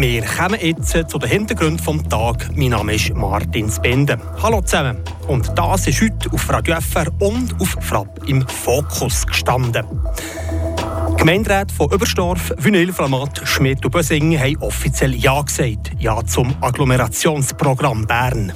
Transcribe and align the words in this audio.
Wir 0.00 0.24
kommen 0.24 0.58
jetzt 0.62 0.96
zu 1.10 1.18
den 1.18 1.28
Hintergründen 1.28 1.98
des 1.98 2.08
Tages. 2.08 2.48
Mein 2.54 2.70
Name 2.70 2.94
ist 2.94 3.14
Martin 3.14 3.70
Spende. 3.70 4.18
Hallo 4.42 4.62
zusammen. 4.62 4.96
Und 5.28 5.52
das 5.54 5.88
ist 5.88 6.00
heute 6.00 6.32
auf 6.32 6.48
Radio 6.48 6.80
FR 6.80 7.08
und 7.18 7.54
auf 7.60 7.76
Frapp 7.82 8.18
im 8.26 8.48
Fokus 8.48 9.26
gestanden. 9.26 9.84
Gemeinderäte 11.18 11.74
von 11.74 11.90
Überstorf, 11.90 12.50
Wünil, 12.56 12.94
Flamat, 12.94 13.42
Schmidt 13.44 13.84
und 13.84 13.90
Bösingen 13.90 14.40
haben 14.40 14.56
offiziell 14.60 15.14
Ja 15.14 15.42
gesagt. 15.42 15.90
Ja 15.98 16.24
zum 16.24 16.54
Agglomerationsprogramm 16.62 18.06
Bern. 18.06 18.54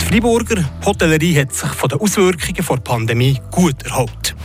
Die 0.00 0.04
Freiburger 0.04 0.62
Hotellerie 0.86 1.36
hat 1.36 1.52
sich 1.52 1.70
von 1.70 1.88
den 1.88 1.98
Auswirkungen 1.98 2.54
der 2.54 2.76
Pandemie 2.76 3.40
gut 3.50 3.82
erholt. 3.86 4.36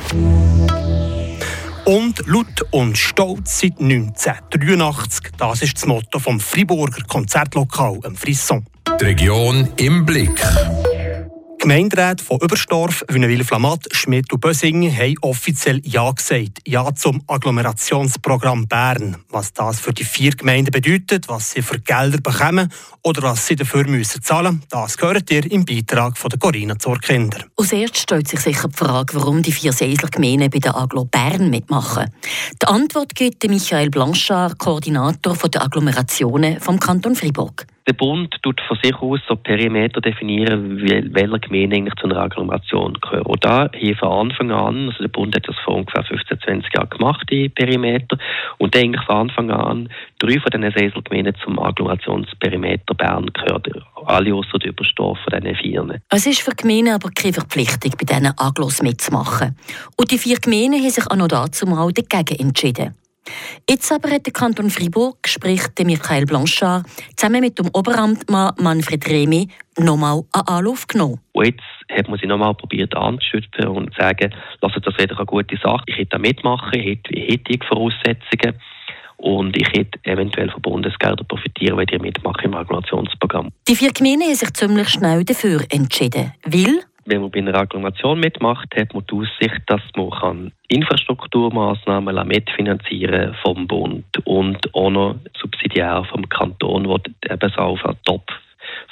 Und 1.86 2.26
laut 2.28 2.62
und 2.72 2.98
stolz 2.98 3.60
seit 3.60 3.80
1983. 3.80 5.32
Das 5.38 5.62
ist 5.62 5.76
das 5.76 5.86
Motto 5.86 6.18
vom 6.20 6.40
Friburger 6.40 7.04
Konzertlokal 7.06 8.00
im 8.06 8.16
Frisson. 8.16 8.66
Die 9.00 9.06
Region 9.06 9.68
im 9.76 10.06
Blick. 10.06 10.42
Gemeinderäte 11.64 12.22
von 12.22 12.40
Überstorf, 12.42 13.06
Wünnewil-Flamatt, 13.08 13.88
Schmidt 13.94 14.34
und 14.34 14.42
Bösingen 14.42 14.94
haben 14.94 15.16
offiziell 15.22 15.80
Ja 15.86 16.12
gesagt. 16.12 16.60
Ja 16.68 16.94
zum 16.94 17.24
Agglomerationsprogramm 17.26 18.68
Bern. 18.68 19.16
Was 19.30 19.54
das 19.54 19.80
für 19.80 19.94
die 19.94 20.04
vier 20.04 20.32
Gemeinden 20.32 20.72
bedeutet, 20.72 21.30
was 21.30 21.52
sie 21.52 21.62
für 21.62 21.80
Gelder 21.80 22.18
bekommen 22.18 22.70
oder 23.02 23.22
was 23.22 23.48
sie 23.48 23.56
dafür 23.56 23.88
müssen 23.88 24.22
zahlen, 24.22 24.62
das 24.70 24.98
gehört 24.98 25.32
ihr 25.32 25.50
im 25.50 25.64
Beitrag 25.64 26.18
von 26.18 26.32
der 26.32 26.40
Corinna 26.40 26.78
Zorkinder. 26.78 27.46
Als 27.56 27.72
erstes 27.72 28.02
stellt 28.02 28.28
sich 28.28 28.42
sicher 28.42 28.68
die 28.68 28.76
Frage, 28.76 29.16
warum 29.16 29.42
die 29.42 29.54
vier 29.54 29.72
Seisler 29.72 30.10
Gemeinden 30.10 30.50
bei 30.50 30.60
der 30.60 30.76
Aglo 30.76 31.06
Bern 31.06 31.50
mitmachen. 31.50 32.12
Die 32.62 32.68
Antwort 32.68 33.16
gibt 33.16 33.42
Michael 33.48 33.90
Blanchard, 33.90 34.60
Koordinator 34.60 35.38
der 35.48 35.64
Agglomerationen 35.64 36.60
vom 36.60 36.78
Kanton 36.78 37.16
Fribourg. 37.16 37.66
Der 37.86 37.94
Bund 37.94 38.34
tut 38.42 38.62
von 38.62 38.78
sich 38.82 38.96
aus 38.96 39.20
so 39.28 39.36
Perimeter 39.36 40.00
definieren, 40.00 40.82
welche 40.82 41.40
Gemeinden 41.40 41.74
eigentlich 41.74 41.96
zu 41.96 42.06
einer 42.06 42.18
Agglomeration 42.18 42.94
gehören. 42.94 43.26
Und 43.26 43.44
da 43.44 43.70
hier 43.74 43.98
von 43.98 44.30
Anfang 44.30 44.52
an, 44.52 44.88
also 44.88 45.00
der 45.00 45.10
Bund 45.10 45.36
hat 45.36 45.48
das 45.48 45.56
vor 45.66 45.76
ungefähr 45.76 46.04
15, 46.06 46.40
20 46.40 46.74
Jahren 46.74 46.90
gemacht, 46.90 47.28
die 47.30 47.50
Perimeter, 47.50 48.18
und 48.58 48.76
eigentlich 48.76 49.04
von 49.06 49.18
Anfang 49.18 49.52
an 49.52 49.90
drei 50.20 50.40
von 50.40 50.50
diesen 50.52 50.72
Seselgemeinden 50.72 51.36
zum 51.44 51.60
Agglomerationsperimeter 51.60 52.94
Bern 52.94 53.30
gehört. 53.34 53.68
Alle 54.06 54.34
außer 54.34 54.60
der 54.60 54.70
Überstoff 54.70 55.18
von 55.20 55.42
diesen 55.42 55.56
vier. 55.58 56.00
Es 56.10 56.26
ist 56.26 56.42
für 56.42 56.52
die 56.52 56.64
Gemeinden 56.64 56.94
aber 56.94 57.10
keine 57.10 57.34
Verpflichtung, 57.34 57.92
bei 58.00 58.06
diesen 58.06 58.32
Agglos 58.38 58.82
mitzumachen. 58.82 59.58
Und 59.98 60.12
die 60.12 60.18
vier 60.18 60.38
Gemeinden 60.38 60.80
haben 60.80 60.90
sich 60.90 61.06
auch 61.12 61.18
noch 61.18 61.28
dazu 61.28 61.66
mal 61.66 61.92
dagegen 61.92 62.48
entschieden. 62.48 62.96
Jetzt 63.70 63.92
aber 63.92 64.10
hat 64.10 64.26
der 64.26 64.34
Kanton 64.34 64.70
Fribourg, 64.70 65.18
spricht 65.26 65.80
Michael 65.84 66.26
Blanchard, 66.26 66.86
zusammen 67.16 67.42
mit 67.42 67.58
dem 67.58 67.70
Oberamtmann 67.74 68.54
Manfred 68.60 69.08
Remy 69.08 69.48
nochmal 69.78 70.22
einen 70.34 70.48
Anlauf 70.48 70.88
genommen. 70.88 71.20
Und 71.32 71.46
jetzt 71.46 71.64
hat 71.92 72.08
man 72.08 72.20
sich 72.20 72.28
nochmal 72.28 72.54
probiert 72.54 72.96
anzuschützen 72.96 73.68
und 73.68 73.94
zu 73.94 74.02
sagen, 74.02 74.34
lasst 74.62 74.76
das 74.84 74.98
wieder 74.98 75.16
eine 75.16 75.26
gute 75.26 75.58
Sache. 75.58 75.84
Ich 75.88 75.98
hätte 75.98 76.10
da 76.12 76.18
mitmachen, 76.18 76.72
ich 76.74 76.86
hätte, 76.86 77.14
ich 77.14 77.34
hätte 77.34 77.44
die 77.52 77.60
Voraussetzungen 77.68 78.60
und 79.18 79.56
ich 79.56 79.68
hätte 79.70 80.00
eventuell 80.04 80.50
von 80.52 80.62
Bundesgeldern 80.62 81.26
profitieren, 81.28 81.78
wenn 81.78 81.88
ich 81.90 82.02
mitmache 82.02 82.44
im 82.44 82.54
Agglomerationsprogramm. 82.54 83.50
Die 83.68 83.76
vier 83.76 83.92
Gemeinden 83.92 84.24
haben 84.24 84.36
sich 84.36 84.54
ziemlich 84.54 84.90
schnell 84.90 85.24
dafür 85.24 85.62
entschieden, 85.70 86.34
weil 86.44 86.84
wenn 87.06 87.22
man 87.22 87.32
bei 87.32 87.40
einer 87.40 87.56
Agglomeration 87.56 88.20
mitmacht, 88.20 88.76
hat 88.76 88.94
man 88.94 89.06
die 89.10 89.16
Aussicht, 89.16 89.62
dass 89.68 89.82
man 89.96 90.10
kann 90.12 90.52
Infrastrukturmaßnahmen 90.68 92.28
mitfinanzieren 92.28 93.36
vom 93.44 93.68
Bund 93.68 94.06
und 94.26 94.74
auch 94.74 94.90
noch 94.90 95.16
subsidiär 95.40 96.06
vom 96.12 96.28
Kanton, 96.30 96.84
der 96.84 97.34
eben 97.34 97.54
so 97.56 97.62
auf 97.62 97.86
einen 97.86 97.98
Topf 98.06 98.32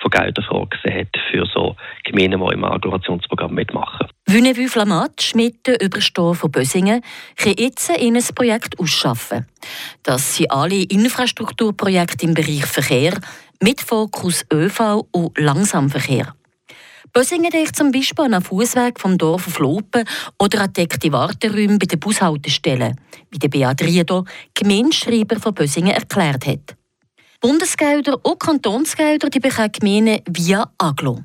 von 0.02 0.12
Geldern 0.12 0.46
vorgesehen 0.46 1.00
hat 1.00 1.22
für 1.32 1.46
so 1.54 1.76
Gemeinden, 2.04 2.40
die 2.40 2.54
im 2.54 2.64
Agglomerationsprogramm 2.64 3.54
mitmachen. 3.54 4.08
Wünnevue 4.28 4.68
Flamat, 4.68 5.22
Schmitten, 5.22 5.76
Überstehen 5.82 6.36
von 6.36 6.52
Bösingen, 6.52 7.02
können 7.38 7.56
jetzt 7.58 7.90
in 7.90 8.16
ein 8.16 8.36
Projekt 8.36 8.80
ausschaffen. 8.80 9.46
Das 10.04 10.38
sind 10.38 10.52
alle 10.52 10.84
Infrastrukturprojekte 10.84 12.26
im 12.26 12.34
Bereich 12.34 12.66
Verkehr 12.66 13.14
mit 13.62 13.82
Fokus 13.82 14.46
ÖV 14.52 15.06
und 15.12 15.38
Langsamverkehr. 15.38 16.34
Bösingen 17.14 17.52
denkt 17.52 17.76
zum 17.76 17.92
Beispiel 17.92 18.26
an 18.26 18.32
den 18.32 18.42
Fußweg 18.42 19.00
vom 19.00 19.18
Dorf 19.18 19.48
auf 19.48 19.60
Lopen 19.60 20.06
oder 20.40 20.62
an 20.62 20.74
deckte 20.74 21.12
Warteräume 21.12 21.78
bei 21.78 21.86
den 21.86 22.00
Bushaltestellen, 22.00 23.00
wie 23.30 23.40
der 23.40 23.50
Beat 23.50 23.82
Riedo, 23.82 24.26
Gemeinschreiber 24.54 25.40
von 25.40 25.54
Bösingen, 25.54 25.94
erklärt 25.94 26.46
hat. 26.46 26.76
Bundesgelder 27.40 28.24
und 28.24 28.40
Kantonsgelder 28.40 29.30
die 29.30 29.40
bekommen 29.40 29.72
Gemeinden 29.72 30.22
via 30.30 30.72
Aglo. 30.78 31.24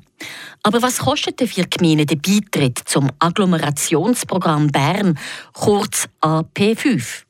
Aber 0.63 0.81
was 0.81 0.97
kostet 0.97 1.39
für 1.47 1.67
Gemeinden 1.67 2.07
der 2.07 2.15
Beitritt 2.15 2.79
zum 2.85 3.11
Agglomerationsprogramm 3.19 4.67
Bern, 4.67 5.17
kurz 5.53 6.09
AP5? 6.21 7.26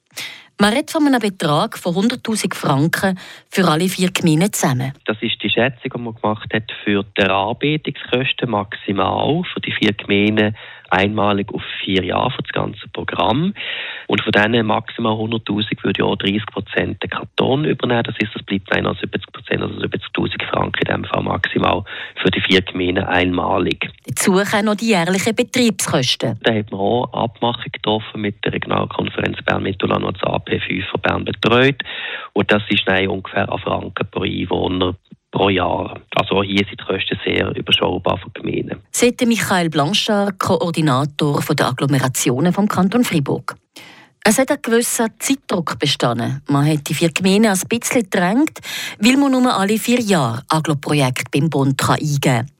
Man 0.59 0.73
redet 0.73 0.89
von 0.89 1.05
einem 1.05 1.19
Betrag 1.19 1.77
von 1.77 1.93
100.000 1.93 2.55
Franken 2.55 3.19
für 3.47 3.67
alle 3.67 3.87
vier 3.87 4.09
Gemeinden 4.09 4.51
zusammen. 4.51 4.91
Das 5.05 5.17
ist 5.21 5.41
die 5.43 5.51
Schätzung, 5.51 5.91
die 5.95 6.01
man 6.01 6.15
gemacht 6.15 6.51
hat 6.51 6.63
für 6.83 7.03
die 7.03 7.21
Erarbeitungskosten 7.21 8.49
maximal 8.49 9.43
für 9.53 9.61
die 9.61 9.71
vier 9.71 9.93
Gemeinden 9.93 10.55
einmalig 10.91 11.53
auf 11.53 11.61
vier 11.83 12.03
Jahre 12.03 12.31
für 12.31 12.43
das 12.43 12.51
ganze 12.51 12.87
Programm. 12.93 13.53
Und 14.07 14.21
von 14.21 14.31
diesen 14.31 14.65
maximal 14.65 15.13
100.000 15.13 15.83
würde 15.83 16.05
auch 16.05 16.15
30 16.15 16.45
Prozent 16.45 17.03
der 17.03 17.09
Kanton 17.09 17.65
übernehmen. 17.65 18.03
Das 18.03 18.15
heißt, 18.15 18.33
das 18.33 18.43
bleibt 18.43 18.71
einer 18.71 18.93
70 18.95 19.31
Prozent, 19.31 19.61
also 19.61 19.75
70.000 19.75 20.43
Franken 20.49 20.79
in 20.79 20.85
diesem 20.85 21.05
Fall 21.05 21.23
maximal 21.23 21.83
für 22.21 22.31
die 22.31 22.41
vier 22.41 22.61
Gemeinden 22.61 23.03
einmalig. 23.03 23.89
Dazu 24.05 24.33
kommen 24.33 24.65
noch 24.65 24.75
die 24.75 24.89
jährlichen 24.89 25.35
Betriebskosten. 25.35 26.39
Da 26.43 26.53
hat 26.53 26.71
man 26.71 26.79
auch 26.79 27.13
Abmachung 27.13 27.71
getroffen 27.71 28.21
mit 28.21 28.43
der 28.45 28.53
Regionalkonferenz 28.53 29.41
Bern-Mittelland, 29.43 30.05
die 30.05 30.13
das 30.13 30.23
AP5 30.23 30.89
von 30.89 31.01
Bern 31.01 31.25
betreut. 31.25 31.83
Und 32.33 32.51
das 32.51 32.63
ist 32.69 32.87
ungefähr 32.87 33.51
ein 33.51 33.59
Franken 33.59 34.07
pro 34.11 34.21
Einwohner 34.21 34.95
pro 35.31 35.49
Jahr. 35.49 35.99
Also 36.15 36.43
hier 36.43 36.65
sind 36.65 36.79
die 36.79 36.85
Kosten 36.85 37.19
sehr 37.25 37.55
überschaubar 37.55 38.17
für 38.17 38.29
die 38.29 38.41
Gemeinden. 38.41 38.81
Sagt 38.91 39.25
Michael 39.25 39.69
Blanchard, 39.69 40.39
Koordinator 40.39 41.41
der 41.55 41.67
Agglomerationen 41.67 42.53
vom 42.53 42.67
Kanton 42.67 43.03
Fribourg. 43.03 43.55
Es 44.29 44.37
hat 44.37 44.51
einen 44.51 44.61
gewissen 44.61 45.07
Zeitdruck 45.19 45.79
bestanden. 45.79 46.41
Man 46.49 46.69
hat 46.69 46.89
die 46.89 46.93
vier 46.93 47.11
Gemeinden 47.11 47.47
ein 47.49 47.59
bisschen 47.69 48.03
gedrängt, 48.03 48.59
weil 48.99 49.15
man 49.15 49.31
nur 49.31 49.55
alle 49.55 49.77
vier 49.77 50.01
Jahre 50.01 50.43
Aglo-Projekte 50.49 51.31
beim 51.31 51.49
Bund 51.49 51.81
eingeben 51.89 52.19
kann. 52.19 52.51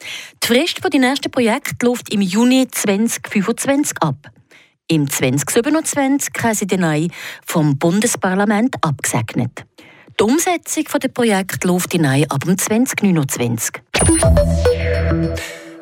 Die 0.42 0.48
Frist 0.48 0.80
für 0.82 0.90
die 0.90 1.00
nächsten 1.00 1.30
Projekte 1.30 1.86
läuft 1.86 2.14
im 2.14 2.22
Juni 2.22 2.70
2025 2.72 3.98
ab. 4.02 4.16
Im 4.88 5.10
2027 5.10 6.34
haben 6.42 6.54
sie 6.54 6.68
den 6.68 7.12
vom 7.46 7.78
Bundesparlament 7.78 8.76
abgesegnet. 8.82 9.66
Die 10.20 10.24
Umsetzung 10.24 10.84
des 10.86 11.14
Projekts 11.14 11.64
läuft 11.64 11.92
hinein 11.92 12.26
ab 12.32 12.44
2029. 12.44 13.70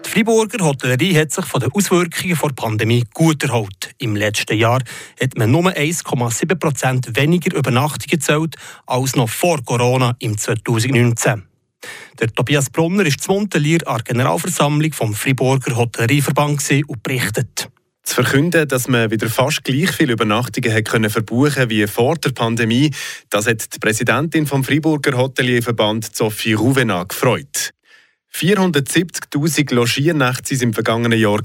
Die 0.03 0.09
Freiburger 0.09 0.65
Hotellerie 0.65 1.17
hat 1.17 1.31
sich 1.31 1.45
von 1.45 1.61
den 1.61 1.71
Auswirkungen 1.71 2.37
der 2.37 2.49
Pandemie 2.49 3.05
gut 3.13 3.43
erholt. 3.43 3.95
Im 3.97 4.17
letzten 4.17 4.57
Jahr 4.57 4.81
hat 5.21 5.37
man 5.37 5.51
nur 5.51 5.67
1,7 5.67 6.53
Prozent 6.55 7.15
weniger 7.15 7.55
Übernachtungen 7.55 8.09
gezählt 8.09 8.57
als 8.85 9.15
noch 9.15 9.29
vor 9.29 9.63
Corona 9.63 10.17
im 10.19 10.37
2019. 10.37 11.43
Der 12.19 12.27
Tobias 12.27 12.69
Brunner 12.69 13.05
ist 13.05 13.21
zum 13.21 13.35
Montelier 13.35 13.87
an 13.87 13.99
der 13.99 14.03
Generalversammlung 14.03 14.91
vom 14.91 15.13
Freiburger 15.13 15.77
Hotellerieverband 15.77 16.61
und 16.87 17.03
berichtet 17.03 17.69
zu 18.05 18.15
verkünden, 18.15 18.67
dass 18.67 18.87
man 18.87 19.11
wieder 19.11 19.29
fast 19.29 19.63
gleich 19.63 19.91
viele 19.91 20.13
Übernachtungen 20.13 20.73
hat 20.73 20.85
können 20.85 21.09
verbuchen 21.09 21.69
wie 21.69 21.87
vor 21.87 22.15
der 22.15 22.31
Pandemie, 22.31 22.91
das 23.29 23.47
hat 23.47 23.73
die 23.73 23.79
Präsidentin 23.79 24.47
vom 24.47 24.63
Freiburger 24.63 25.17
Hotelierverband 25.17 26.15
Sophie 26.15 26.53
Rouvenat 26.53 27.09
gefreut. 27.09 27.71
470.000 28.33 29.73
Logiernächte 29.73 30.55
waren 30.55 30.61
im 30.63 30.73
vergangenen 30.73 31.17
Jahr, 31.17 31.39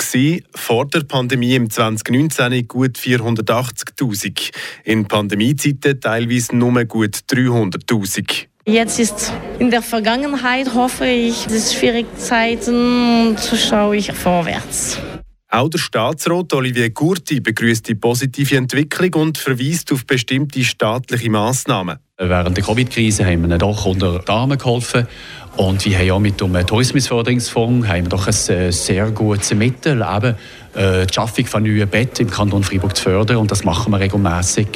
vor 0.57 0.87
der 0.89 1.05
Pandemie 1.05 1.55
im 1.55 1.71
2019 1.71 2.67
gut 2.67 2.99
480.000. 2.99 4.51
In 4.85 5.07
Pandemiezeiten 5.07 6.01
teilweise 6.01 6.57
nur 6.57 6.85
gut 6.87 7.17
300.000. 7.31 8.47
Jetzt 8.67 8.99
ist 8.99 9.33
in 9.61 9.71
der 9.71 9.83
Vergangenheit, 9.83 10.75
hoffe 10.75 11.07
ich, 11.07 11.47
es 11.47 11.75
schwierige 11.75 12.13
Zeiten 12.17 13.29
und 13.29 13.39
so 13.39 13.57
schaue 13.57 13.97
ich 13.97 14.13
vorwärts. 14.13 14.99
Auch 15.53 15.69
der 15.69 15.79
Staatsrat 15.79 16.53
Olivier 16.53 16.91
Gurti 16.91 17.41
begrüßt 17.41 17.89
die 17.89 17.97
positive 17.97 18.57
Entwicklung 18.57 19.15
und 19.15 19.37
verweist 19.37 19.91
auf 19.91 20.07
bestimmte 20.07 20.63
staatliche 20.63 21.29
Massnahmen. 21.29 21.99
Während 22.19 22.57
der 22.57 22.63
Covid-Krise 22.63 23.27
haben 23.27 23.51
wir 23.51 23.59
doch 23.59 23.85
unter 23.85 24.21
die 24.21 24.31
Arme 24.31 24.57
geholfen. 24.57 25.09
Und 25.57 25.85
wir 25.85 25.99
haben 25.99 26.11
auch 26.13 26.21
mit 26.21 26.41
dem 26.41 26.55
Tourismusförderungsfonds 26.65 27.89
haben 27.89 28.05
wir 28.05 28.11
doch 28.11 28.29
ein 28.29 28.57
äh, 28.57 28.71
sehr 28.71 29.11
gutes 29.11 29.53
Mittel, 29.53 30.03
eben, 30.03 30.37
äh, 30.75 31.07
die 31.07 31.13
Schaffung 31.13 31.47
von 31.47 31.65
neuen 31.65 31.89
Betten 31.89 32.27
im 32.27 32.31
Kanton 32.31 32.63
Freiburg 32.63 32.97
zu 32.97 33.03
fördern. 33.03 33.39
Und 33.39 33.51
das 33.51 33.65
machen 33.65 33.93
wir 33.93 33.99
regelmäßig. 33.99 34.69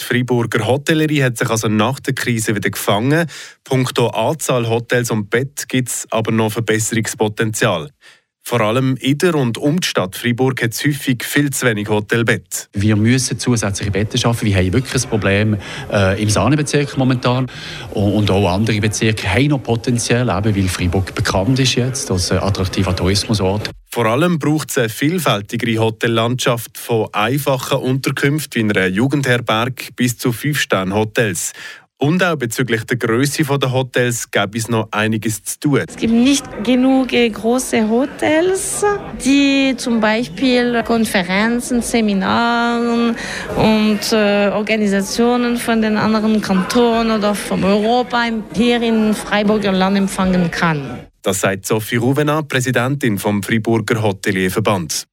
Die 0.00 0.04
Freiburger 0.04 0.64
Hotellerie 0.64 1.24
hat 1.24 1.38
sich 1.38 1.50
also 1.50 1.66
nach 1.66 1.98
der 1.98 2.14
Krise 2.14 2.54
wieder 2.54 2.70
gefangen. 2.70 3.26
Punkto 3.64 4.06
Anzahl 4.08 4.68
Hotels 4.68 5.10
und 5.10 5.28
Bett 5.28 5.68
gibt 5.68 5.88
es 5.88 6.06
aber 6.10 6.30
noch 6.30 6.52
Verbesserungspotenzial. 6.52 7.90
Vor 8.42 8.60
allem 8.60 8.96
in 8.96 9.18
der 9.18 9.34
und 9.36 9.58
um 9.58 9.78
die 9.80 9.86
Stadt 9.86 10.16
Freiburg 10.16 10.62
hat 10.62 10.72
es 10.72 10.84
häufig 10.84 11.22
viel 11.24 11.50
zu 11.50 11.66
wenig 11.66 11.88
Hotelbett. 11.88 12.68
Wir 12.72 12.96
müssen 12.96 13.38
zusätzliche 13.38 13.90
Betten 13.90 14.18
schaffen. 14.18 14.46
Wir 14.46 14.56
haben 14.56 14.72
wirklich 14.72 15.04
ein 15.04 15.08
Problem 15.08 15.56
äh, 15.92 16.20
im 16.20 16.28
Sahnebezirk 16.28 16.96
momentan. 16.96 17.46
Und 17.92 18.30
auch 18.30 18.52
andere 18.52 18.80
Bezirke 18.80 19.32
haben 19.32 19.48
noch 19.48 19.62
Potenzial, 19.62 20.28
eben 20.28 20.56
weil 20.56 20.68
Freiburg 20.68 21.14
bekannt 21.14 21.60
ist 21.60 21.76
jetzt 21.76 22.10
als 22.10 22.32
attraktiver 22.32 22.96
Tourismusort. 22.96 23.70
Vor 23.92 24.06
allem 24.06 24.38
braucht 24.38 24.70
es 24.70 24.78
eine 24.78 24.88
vielfältigere 24.88 25.82
Hotellandschaft 25.82 26.78
von 26.78 27.08
einfachen 27.12 27.78
Unterkünften 27.78 28.68
wie 28.68 28.78
einer 28.78 28.86
Jugendherberg 28.86 29.96
bis 29.96 30.16
zu 30.16 30.30
Fünf-Sterne-Hotels. 30.30 31.52
Und 32.00 32.24
auch 32.24 32.36
bezüglich 32.36 32.84
der 32.84 32.96
Größe 32.96 33.44
der 33.44 33.72
Hotels 33.72 34.30
gäbe 34.30 34.56
es 34.56 34.70
noch 34.70 34.88
einiges 34.90 35.44
zu 35.44 35.60
tun. 35.60 35.84
Es 35.86 35.96
gibt 35.96 36.14
nicht 36.14 36.44
genug 36.64 37.08
große 37.08 37.86
Hotels, 37.90 38.82
die 39.22 39.74
zum 39.76 40.00
Beispiel 40.00 40.82
Konferenzen, 40.82 41.82
Seminaren 41.82 43.14
und 43.54 44.12
äh, 44.12 44.48
Organisationen 44.48 45.58
von 45.58 45.82
den 45.82 45.98
anderen 45.98 46.40
Kantonen 46.40 47.18
oder 47.18 47.34
von 47.34 47.62
Europa 47.62 48.24
hier 48.54 48.80
in 48.80 49.12
Freiburger 49.12 49.72
Land 49.72 49.98
empfangen 49.98 50.50
kann. 50.50 51.00
Das 51.20 51.40
sagt 51.40 51.66
Sophie 51.66 51.96
Ruvena, 51.96 52.40
Präsidentin 52.40 53.18
vom 53.18 53.42
Freiburger 53.42 54.02
Hotelierverband. 54.02 55.04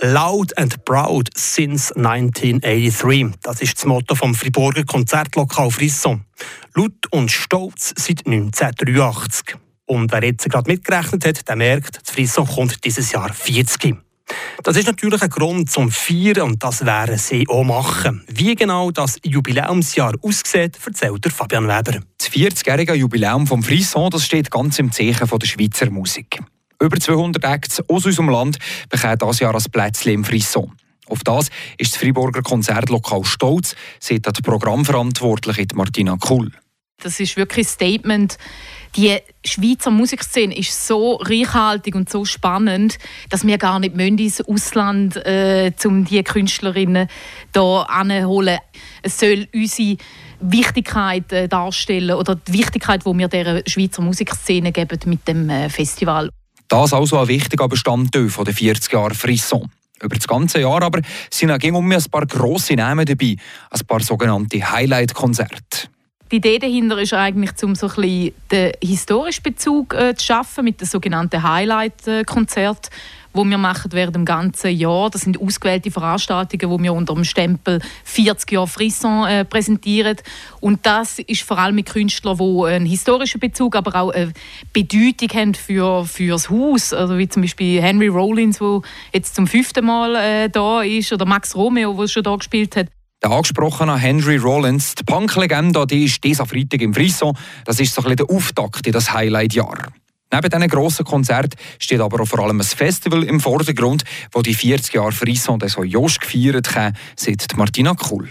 Loud 0.00 0.56
and 0.56 0.84
Proud 0.84 1.28
since 1.36 1.92
1983. 1.96 3.34
Das 3.42 3.60
ist 3.60 3.78
das 3.78 3.84
Motto 3.84 4.14
vom 4.14 4.34
Friburger 4.34 4.84
Konzertlokal 4.84 5.70
Frisson. 5.70 6.24
Laut 6.74 7.06
und 7.10 7.32
stolz 7.32 7.94
seit 7.96 8.24
1983. 8.26 9.56
Und 9.86 10.12
wer 10.12 10.22
jetzt 10.22 10.48
gerade 10.48 10.70
mitgerechnet 10.70 11.26
hat, 11.26 11.48
der 11.48 11.56
merkt, 11.56 12.00
das 12.02 12.14
Frisson 12.14 12.46
kommt 12.46 12.84
dieses 12.84 13.10
Jahr 13.10 13.32
40. 13.32 13.96
Das 14.62 14.76
ist 14.76 14.86
natürlich 14.86 15.22
ein 15.22 15.30
Grund 15.30 15.70
zum 15.70 15.90
Feiern 15.90 16.42
und 16.42 16.62
das 16.62 16.84
werden 16.84 17.18
sie 17.18 17.48
auch 17.48 17.64
machen. 17.64 18.24
Wie 18.28 18.54
genau 18.54 18.90
das 18.90 19.18
Jubiläumsjahr 19.24 20.14
aussieht, 20.22 20.78
erzählt 20.84 21.24
der 21.24 21.32
Fabian 21.32 21.66
Weber. 21.66 22.00
Das 22.18 22.30
40-jährige 22.30 22.94
Jubiläum 22.94 23.46
vom 23.46 23.62
Frisson 23.62 24.10
das 24.10 24.26
steht 24.26 24.50
ganz 24.50 24.78
im 24.78 24.92
Zeichen 24.92 25.26
der 25.26 25.46
Schweizer 25.46 25.90
Musik. 25.90 26.40
Über 26.80 26.98
200 26.98 27.44
Acts 27.44 27.82
aus 27.88 28.06
unserem 28.06 28.28
Land 28.28 28.58
bekommen 28.88 29.18
dieses 29.20 29.40
Jahr 29.40 29.54
als 29.54 29.68
Plätzchen 29.68 30.12
im 30.12 30.24
Frisson. 30.24 30.72
Auf 31.08 31.24
das 31.24 31.48
ist 31.76 31.94
das 31.94 32.00
Friburger 32.00 32.42
Konzertlokal 32.42 33.24
stolz, 33.24 33.74
sagt 33.98 34.38
die 34.38 34.42
Programmverantwortliche 34.42 35.66
Martina 35.74 36.16
Kuhl. 36.16 36.52
Das 37.02 37.18
ist 37.20 37.36
wirklich 37.36 37.66
ein 37.66 37.70
Statement. 37.70 38.38
Die 38.96 39.16
Schweizer 39.44 39.90
Musikszene 39.90 40.56
ist 40.56 40.86
so 40.86 41.14
reichhaltig 41.16 41.94
und 41.94 42.10
so 42.10 42.24
spannend, 42.24 42.98
dass 43.28 43.46
wir 43.46 43.58
gar 43.58 43.78
nicht 43.78 43.96
ins 43.96 44.40
Ausland 44.40 45.16
äh, 45.16 45.72
um 45.84 46.04
diese 46.04 46.24
Künstlerinnen 46.24 47.08
hier 47.54 47.86
anholen. 47.88 48.58
Es 49.02 49.20
soll 49.20 49.46
unsere 49.54 49.96
Wichtigkeit 50.40 51.32
äh, 51.32 51.48
darstellen 51.48 52.16
oder 52.16 52.34
die 52.34 52.52
Wichtigkeit, 52.52 53.04
die 53.04 53.18
wir 53.18 53.28
der 53.28 53.62
Schweizer 53.66 54.02
Musikszene 54.02 54.72
geben 54.72 54.98
mit 55.06 55.26
dem 55.28 55.48
äh, 55.50 55.68
Festival. 55.68 56.30
Das 56.68 56.92
also 56.92 57.18
ein 57.18 57.28
wichtiger 57.28 57.66
Bestandteil 57.66 58.28
der 58.28 58.54
40 58.54 58.92
Jahre 58.92 59.14
Frisson. 59.14 59.70
Über 60.02 60.14
das 60.14 60.28
ganze 60.28 60.60
Jahr 60.60 60.82
aber 60.82 61.00
sind 61.30 61.50
auch 61.50 61.72
um 61.72 61.90
ein 61.90 62.04
paar 62.10 62.26
grosse 62.26 62.74
Namen 62.74 63.06
dabei, 63.06 63.36
ein 63.70 63.86
paar 63.86 64.00
sogenannte 64.00 64.70
Highlight-Konzerte. 64.70 65.88
Die 66.30 66.36
Idee 66.36 66.58
dahinter 66.58 66.98
ist 66.98 67.14
eigentlich, 67.14 67.52
um 67.62 67.74
so 67.74 67.88
ein 67.88 67.94
bisschen 67.94 68.34
den 68.52 68.72
historischen 68.82 69.42
Bezug 69.42 69.94
äh, 69.94 70.14
zu 70.14 70.26
schaffen 70.26 70.64
mit 70.64 70.78
den 70.80 70.86
sogenannten 70.86 71.42
Highlight-Konzerten 71.42 72.90
wo 73.38 73.44
wir 73.44 73.56
machen 73.56 73.92
während 73.92 74.16
dem 74.16 74.24
ganzen 74.24 74.76
Jahr. 74.76 75.10
Das 75.10 75.20
sind 75.20 75.40
ausgewählte 75.40 75.92
Veranstaltungen, 75.92 76.70
wo 76.72 76.82
wir 76.82 76.92
unter 76.92 77.14
dem 77.14 77.22
Stempel 77.22 77.80
40 78.02 78.50
Jahre 78.50 78.66
Frisson 78.66 79.28
äh, 79.28 79.44
präsentieren. 79.44 80.16
Und 80.60 80.84
das 80.84 81.20
ist 81.20 81.42
vor 81.42 81.56
allem 81.58 81.76
mit 81.76 81.88
Künstlern, 81.88 82.36
die 82.36 82.64
einen 82.66 82.84
historischen 82.84 83.38
Bezug, 83.38 83.76
aber 83.76 83.94
auch 83.94 84.10
eine 84.10 84.32
Bedeutung 84.72 85.28
haben 85.34 85.54
für, 85.54 86.04
für 86.04 86.32
das 86.32 86.50
Haus. 86.50 86.92
Also 86.92 87.16
wie 87.16 87.28
zum 87.28 87.42
Beispiel 87.42 87.80
Henry 87.80 88.08
Rollins, 88.08 88.58
der 88.58 88.80
jetzt 89.12 89.36
zum 89.36 89.46
fünften 89.46 89.86
Mal 89.86 90.16
äh, 90.16 90.50
da 90.50 90.82
ist, 90.82 91.12
oder 91.12 91.24
Max 91.24 91.54
Romeo, 91.54 91.94
der 91.94 92.08
schon 92.08 92.24
da 92.24 92.34
gespielt 92.34 92.74
hat. 92.74 92.88
Der 93.22 93.30
angesprochene 93.30 93.96
Henry 93.96 94.36
Rollins, 94.36 94.96
die 94.96 95.04
Punk-Legende, 95.04 95.86
die 95.86 96.06
ist 96.06 96.24
dieser 96.24 96.44
Freitag 96.44 96.82
im 96.82 96.92
Frisson. 96.92 97.36
Das 97.64 97.78
ist 97.78 97.94
so 97.94 98.02
ein 98.02 98.16
bisschen 98.16 98.26
der 98.26 98.36
Auftakt 98.36 98.84
in 98.84 98.92
das 98.92 99.12
Highlight-Jahr. 99.12 99.92
Neben 100.30 100.50
diesen 100.50 100.68
grossen 100.68 101.04
Konzert 101.04 101.54
steht 101.78 102.00
aber 102.00 102.20
auch 102.20 102.26
vor 102.28 102.40
allem 102.40 102.60
ein 102.60 102.64
Festival 102.64 103.24
im 103.24 103.40
Vordergrund, 103.40 104.04
wo 104.32 104.42
die 104.42 104.54
40 104.54 104.94
Jahre 104.94 105.12
Frisson 105.12 105.60
so 105.66 105.82
Josch 105.82 106.18
gefeiert 106.18 106.74
haben, 106.74 106.94
sagt 107.16 107.56
Martina 107.56 107.94
Kuhl. 107.94 108.28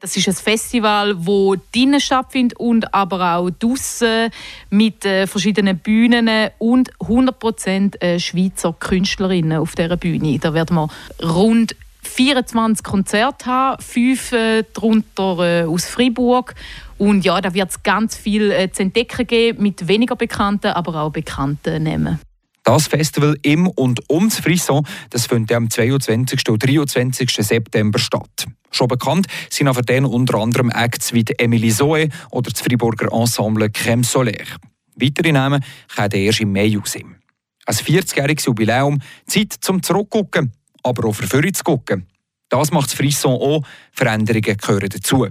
Das 0.00 0.16
ist 0.18 0.28
ein 0.28 0.34
Festival, 0.34 1.14
das 1.14 1.58
drinnen 1.72 1.98
stattfindet 1.98 2.58
und 2.58 2.92
aber 2.92 3.36
auch 3.36 3.50
draußen 3.50 4.28
mit 4.68 5.04
äh, 5.06 5.26
verschiedenen 5.26 5.78
Bühnen 5.78 6.28
und 6.58 6.92
100% 6.98 8.02
äh, 8.02 8.18
Schweizer 8.18 8.74
Künstlerinnen 8.78 9.58
auf 9.58 9.74
dieser 9.74 9.96
Bühne. 9.96 10.38
Da 10.38 10.52
werden 10.52 10.76
wir 10.76 10.88
rund 11.22 11.74
24 12.14 12.84
Konzerte 12.84 13.46
haben, 13.46 13.82
fünf 13.82 14.32
äh, 14.32 14.62
darunter 14.72 15.38
äh, 15.40 15.64
aus 15.64 15.86
Freiburg. 15.86 16.54
Und 16.96 17.24
ja, 17.24 17.40
da 17.40 17.52
wird 17.54 17.70
es 17.70 17.82
ganz 17.82 18.16
viel 18.16 18.52
äh, 18.52 18.70
zu 18.70 18.82
entdecken 18.82 19.26
geben 19.26 19.62
mit 19.62 19.88
weniger 19.88 20.14
bekannten, 20.14 20.68
aber 20.68 21.02
auch 21.02 21.10
bekannten 21.10 21.82
Namen. 21.82 22.20
Das 22.62 22.86
Festival 22.86 23.36
im 23.42 23.66
und 23.66 24.08
um 24.08 24.28
das 24.28 24.38
Frisson 24.38 24.86
das 25.10 25.26
findet 25.26 25.56
am 25.56 25.68
22. 25.68 26.48
und 26.48 26.64
23. 26.64 27.30
September 27.30 27.98
statt. 27.98 28.46
Schon 28.70 28.88
bekannt 28.88 29.26
sind 29.50 29.66
aber 29.66 29.82
dann 29.82 30.04
unter 30.04 30.38
anderem 30.38 30.70
Acts 30.70 31.12
wie 31.12 31.24
Emily 31.38 31.70
Zoe 31.70 32.08
oder 32.30 32.50
das 32.50 32.62
Friburger 32.62 33.12
Ensemble 33.12 33.66
Crème 33.66 34.04
Solaire. 34.04 34.56
Weitere 34.94 35.32
Namen 35.32 35.64
kommen 35.94 36.12
erst 36.12 36.40
im 36.40 36.52
Mai 36.52 36.76
raus. 36.76 36.94
Ein 36.94 37.74
40-jähriges 37.74 38.46
Jubiläum, 38.46 39.00
Zeit 39.26 39.52
zum 39.60 39.82
Zurückgucken 39.82 40.52
aber 40.84 41.08
auch 41.08 41.14
vorne 41.14 41.52
zu 41.52 41.64
gucken. 41.64 42.06
Das 42.48 42.70
macht 42.70 42.86
das 42.86 42.94
Frisson 42.94 43.32
auch, 43.32 43.62
Veränderungen 43.92 44.56
gehören 44.56 44.88
dazu. 44.88 45.26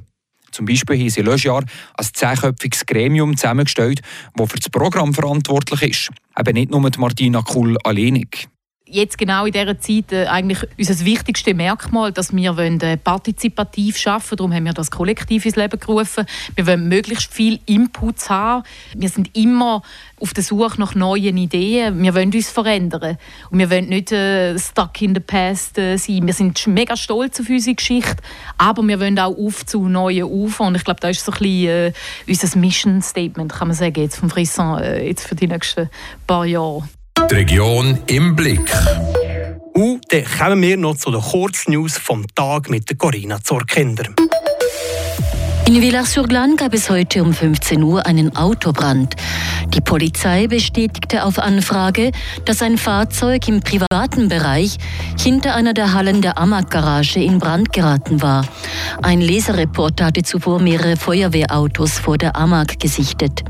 Zum 0.52 0.66
Beispiel 0.66 1.00
haben 1.00 1.10
sie 1.10 1.22
letztes 1.22 1.44
Jahr 1.44 1.64
ein 1.98 2.06
zehnköpfiges 2.14 2.86
Gremium 2.86 3.38
zusammengestellt, 3.38 4.02
das 4.36 4.50
für 4.50 4.60
das 4.60 4.70
Programm 4.70 5.14
verantwortlich 5.14 5.82
ist. 5.82 6.10
Eben 6.38 6.54
nicht 6.54 6.70
nur 6.70 6.82
Martina 6.98 7.42
Kuhl 7.42 7.78
alleinig 7.84 8.50
jetzt 8.86 9.18
genau 9.18 9.46
in 9.46 9.54
dieser 9.54 9.80
Zeit 9.80 10.12
äh, 10.12 10.26
eigentlich 10.26 10.60
unser 10.78 11.06
wichtigstes 11.06 11.54
Merkmal, 11.54 12.12
dass 12.12 12.36
wir 12.36 12.58
wollen, 12.58 12.80
äh, 12.82 12.98
partizipativ 12.98 14.06
arbeiten 14.06 14.36
Darum 14.36 14.54
haben 14.54 14.66
wir 14.66 14.74
das 14.74 14.92
Kollektiv 14.92 15.46
ins 15.46 15.56
Leben 15.56 15.80
gerufen. 15.80 16.26
Wir 16.56 16.68
wollen 16.68 16.90
möglichst 16.90 17.34
viel 17.34 17.60
Inputs 17.66 18.30
haben. 18.30 18.64
Wir 18.96 19.10
sind 19.10 19.36
immer 19.36 19.82
auf 20.20 20.34
der 20.34 20.44
Suche 20.44 20.80
nach 20.80 20.96
neuen 20.96 21.38
Ideen. 21.38 22.02
Wir 22.02 22.14
wollen 22.14 22.34
uns 22.34 22.50
verändern. 22.50 23.18
Und 23.50 23.60
wir 23.60 23.70
wollen 23.72 23.90
nicht 23.90 24.12
äh, 24.12 24.58
stuck 24.60 25.02
in 25.02 25.16
the 25.16 25.22
past 25.22 25.78
äh, 25.78 25.98
sein. 25.98 26.26
Wir 26.26 26.34
sind 26.34 26.66
mega 26.68 26.98
stolz 26.98 27.40
auf 27.40 27.50
unsere 27.50 27.76
Geschichte, 27.76 28.18
aber 28.58 28.84
wir 28.84 29.00
wollen 29.00 29.18
auch 29.18 29.36
auf 29.38 29.66
zu 29.66 29.88
neuen 29.88 30.26
Ufern. 30.26 30.68
Und 30.68 30.76
ich 30.76 30.84
glaube, 30.84 31.00
das 31.00 31.18
ist 31.18 31.26
so 31.26 31.32
ein 31.32 31.40
bisschen 31.40 31.68
äh, 31.68 31.94
unser 32.28 32.58
Mission 32.58 33.02
Statement, 33.02 33.54
kann 33.54 33.70
man 33.70 33.76
sagen, 33.76 34.02
jetzt 34.02 34.18
vom 34.18 34.30
Frisson, 34.30 34.82
jetzt 34.84 35.28
für 35.28 35.36
die 35.36 35.48
nächsten 35.48 35.90
paar 36.28 36.46
Jahre. 36.46 36.84
Die 37.30 37.36
Region 37.36 38.00
im 38.08 38.36
Blick. 38.36 38.72
Und 39.74 40.02
dann 40.10 40.24
kommen 40.26 40.62
wir 40.62 40.78
noch 40.78 40.98
zu 40.98 41.12
den 41.12 41.22
Kurznews 41.22 41.98
vom 41.98 42.26
Tag 42.36 42.70
mit 42.70 42.98
Corinna 42.98 43.42
Zorkinder. 43.42 44.06
In 45.66 45.82
Villars-sur-Glane 45.82 46.56
gab 46.56 46.74
es 46.74 46.90
heute 46.90 47.24
um 47.24 47.34
15 47.34 47.82
Uhr 47.84 48.06
einen 48.06 48.36
Autobrand. 48.36 49.16
Die 49.74 49.80
Polizei 49.82 50.48
bestätigte 50.48 51.24
auf 51.24 51.40
Anfrage, 51.40 52.12
dass 52.46 52.62
ein 52.62 52.78
Fahrzeug 52.78 53.48
im 53.48 53.62
privaten 53.62 54.28
Bereich 54.28 54.78
hinter 55.20 55.56
einer 55.56 55.74
der 55.74 55.94
Hallen 55.94 56.22
der 56.22 56.38
Amag-Garage 56.38 57.20
in 57.22 57.40
Brand 57.40 57.72
geraten 57.72 58.22
war. 58.22 58.46
Ein 59.02 59.22
Leserreporter 59.22 60.06
hatte 60.06 60.24
zuvor 60.24 60.60
mehrere 60.60 60.98
Feuerwehrautos 60.98 61.98
vor 61.98 62.18
der 62.18 62.36
Amag 62.36 62.78
gesichtet. 62.80 63.44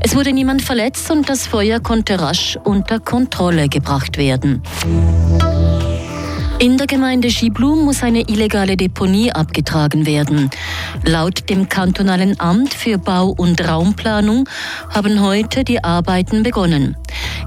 Es 0.00 0.14
wurde 0.14 0.32
niemand 0.32 0.62
verletzt 0.62 1.10
und 1.10 1.28
das 1.28 1.46
Feuer 1.46 1.80
konnte 1.80 2.20
rasch 2.20 2.56
unter 2.64 3.00
Kontrolle 3.00 3.68
gebracht 3.68 4.16
werden. 4.16 4.62
In 6.60 6.76
der 6.76 6.88
Gemeinde 6.88 7.30
Schiblum 7.30 7.84
muss 7.84 8.02
eine 8.02 8.22
illegale 8.22 8.76
Deponie 8.76 9.30
abgetragen 9.30 10.06
werden. 10.06 10.50
Laut 11.04 11.48
dem 11.48 11.68
kantonalen 11.68 12.40
Amt 12.40 12.74
für 12.74 12.98
Bau- 12.98 13.32
und 13.36 13.66
Raumplanung 13.66 14.48
haben 14.90 15.22
heute 15.22 15.62
die 15.62 15.84
Arbeiten 15.84 16.42
begonnen. 16.42 16.96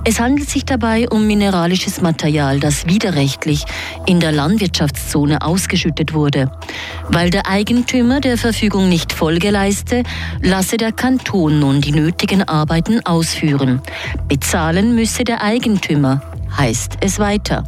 Es 0.06 0.22
handelt 0.22 0.50
sich 0.50 0.64
dabei 0.64 1.10
um 1.10 1.28
mineralisches 1.28 2.00
Material, 2.02 2.62
das 2.62 2.88
widerrechtlich 2.88 3.66
in 4.06 4.22
der 4.22 4.32
Landwirtschaftszone 4.32 5.42
ausgeschüttet 5.42 6.14
wurde. 6.14 6.50
Weil 7.10 7.32
der 7.32 7.48
Eigentümer 7.48 8.22
der 8.22 8.38
Verfügung 8.38 8.88
nicht 8.88 9.12
Folge 9.12 9.50
leiste, 9.50 10.04
lasse 10.42 10.78
der 10.78 10.94
Kanton 10.94 11.60
nun 11.60 11.82
die 11.82 11.92
nötigen 11.92 12.44
Arbeiten 12.44 13.06
ausführen. 13.06 13.82
Bezahlen 14.30 14.96
müsse 14.96 15.26
der 15.26 15.44
Eigentümer, 15.44 16.22
heißt 16.58 17.00
es 17.02 17.20
weiter. 17.20 17.66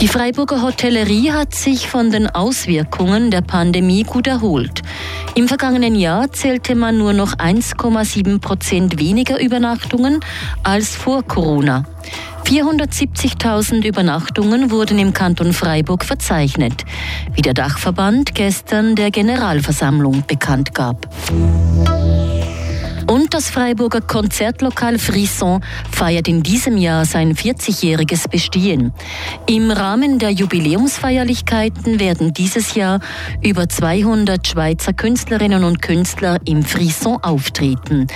Die 0.00 0.06
Freiburger 0.06 0.62
Hotellerie 0.62 1.32
hat 1.32 1.56
sich 1.56 1.88
von 1.88 2.12
den 2.12 2.28
Auswirkungen 2.28 3.32
der 3.32 3.40
Pandemie 3.40 4.04
gut 4.04 4.28
erholt. 4.28 4.82
Im 5.34 5.48
vergangenen 5.48 5.96
Jahr 5.96 6.30
zählte 6.30 6.76
man 6.76 6.98
nur 6.98 7.12
noch 7.12 7.34
1,7 7.34 8.38
Prozent 8.38 9.00
weniger 9.00 9.40
Übernachtungen 9.40 10.20
als 10.62 10.94
vor 10.94 11.24
Corona. 11.24 11.84
470.000 12.44 13.84
Übernachtungen 13.84 14.70
wurden 14.70 15.00
im 15.00 15.12
Kanton 15.12 15.52
Freiburg 15.52 16.04
verzeichnet, 16.04 16.84
wie 17.34 17.42
der 17.42 17.54
Dachverband 17.54 18.36
gestern 18.36 18.94
der 18.94 19.10
Generalversammlung 19.10 20.22
bekannt 20.28 20.74
gab. 20.74 21.08
Und 23.28 23.34
das 23.34 23.50
Freiburger 23.50 24.00
Konzertlokal 24.00 24.98
Frisson 24.98 25.62
feiert 25.92 26.28
in 26.28 26.42
diesem 26.42 26.78
Jahr 26.78 27.04
sein 27.04 27.34
40-jähriges 27.34 28.26
Bestehen. 28.26 28.94
Im 29.46 29.70
Rahmen 29.70 30.18
der 30.18 30.30
Jubiläumsfeierlichkeiten 30.30 32.00
werden 32.00 32.32
dieses 32.32 32.74
Jahr 32.74 33.00
über 33.44 33.68
200 33.68 34.46
Schweizer 34.46 34.94
Künstlerinnen 34.94 35.62
und 35.62 35.82
Künstler 35.82 36.38
im 36.46 36.62
Frisson 36.62 37.22
auftreten, 37.22 38.06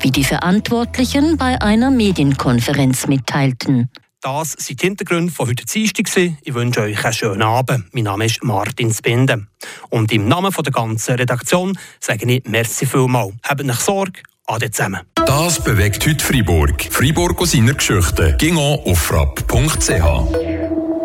wie 0.00 0.10
die 0.10 0.24
Verantwortlichen 0.24 1.38
bei 1.38 1.58
einer 1.62 1.90
Medienkonferenz 1.90 3.06
mitteilten. 3.06 3.88
Das 4.20 4.52
sind 4.52 4.82
die 4.82 4.86
Hintergründe 4.86 5.32
von 5.32 5.48
heute 5.48 5.64
Dienstag. 5.64 6.08
Ich 6.14 6.52
wünsche 6.52 6.82
euch 6.82 7.02
einen 7.02 7.14
schönen 7.14 7.42
Abend. 7.42 7.86
Mein 7.94 8.04
Name 8.04 8.26
ist 8.26 8.44
Martin 8.44 8.92
Spinde. 8.92 9.46
Und 9.88 10.12
im 10.12 10.28
Namen 10.28 10.52
der 10.52 10.72
ganzen 10.72 11.14
Redaktion 11.14 11.78
sage 12.00 12.30
ich 12.30 12.44
merci 12.44 12.84
vielmal. 12.84 13.32
Habt 13.44 13.64
nicht 13.64 13.80
Sorge, 13.80 14.20
Ade 14.48 14.70
zusammen. 14.70 15.00
Das 15.14 15.62
bewegt 15.62 16.06
heute 16.06 16.24
Freiburg. 16.24 16.88
Freiburg 16.90 17.38
aus 17.42 17.52
seiner 17.52 17.74
Geschichte. 17.74 18.34
Ging 18.38 18.56
auf 18.56 18.98
frapp.ch. 18.98 20.57